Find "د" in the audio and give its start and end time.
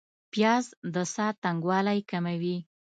0.93-0.95